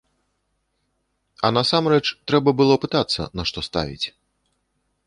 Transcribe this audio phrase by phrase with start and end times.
[1.49, 2.01] А насамрэч,
[2.31, 4.07] трэба было пытацца, на што ставіць.